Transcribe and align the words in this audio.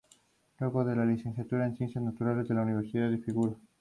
Luego 0.59 0.83
se 0.83 0.95
licencia 1.05 1.45
en 1.63 1.75
Ciencias 1.77 2.03
Naturales 2.03 2.49
en 2.49 2.55
la 2.55 2.63
Universidad 2.63 3.11
de 3.11 3.19
Friburgo. 3.19 3.59